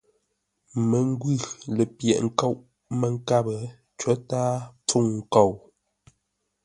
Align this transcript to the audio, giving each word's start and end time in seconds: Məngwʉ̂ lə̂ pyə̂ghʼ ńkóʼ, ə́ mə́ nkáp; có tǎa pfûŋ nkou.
Məngwʉ̂ 0.89 1.35
lə̂ 1.75 1.85
pyə̂ghʼ 1.97 2.21
ńkóʼ, 2.27 2.53
ə́ 2.57 2.61
mə́ 2.99 3.09
nkáp; 3.15 3.45
có 3.99 4.11
tǎa 4.27 4.45
pfûŋ 4.87 5.05
nkou. 5.19 5.51